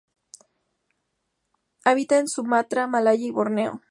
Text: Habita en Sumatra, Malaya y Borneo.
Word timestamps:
Habita 1.85 2.17
en 2.17 2.27
Sumatra, 2.27 2.87
Malaya 2.87 3.23
y 3.23 3.29
Borneo. 3.29 3.83